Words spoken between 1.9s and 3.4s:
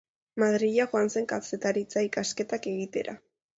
ikasketak egitera.